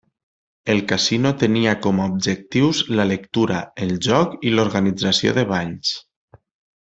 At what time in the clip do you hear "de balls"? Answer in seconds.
5.41-5.93